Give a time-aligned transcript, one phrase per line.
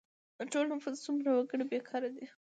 [0.37, 2.25] د ټول نفوس څومره وګړي بې کاره دي؟